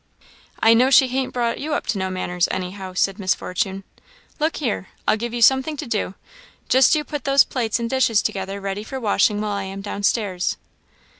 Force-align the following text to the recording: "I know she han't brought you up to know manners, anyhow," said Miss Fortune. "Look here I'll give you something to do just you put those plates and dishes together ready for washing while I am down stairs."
"I 0.59 0.73
know 0.73 0.89
she 0.89 1.09
han't 1.09 1.31
brought 1.31 1.59
you 1.59 1.75
up 1.75 1.85
to 1.85 1.99
know 1.99 2.09
manners, 2.09 2.47
anyhow," 2.49 2.93
said 2.95 3.19
Miss 3.19 3.35
Fortune. 3.35 3.83
"Look 4.39 4.55
here 4.55 4.87
I'll 5.07 5.15
give 5.15 5.31
you 5.31 5.43
something 5.43 5.77
to 5.77 5.85
do 5.85 6.15
just 6.69 6.95
you 6.95 7.03
put 7.03 7.23
those 7.23 7.43
plates 7.43 7.79
and 7.79 7.87
dishes 7.87 8.23
together 8.23 8.59
ready 8.59 8.83
for 8.83 8.99
washing 8.99 9.39
while 9.41 9.51
I 9.51 9.65
am 9.65 9.81
down 9.81 10.01
stairs." 10.01 10.57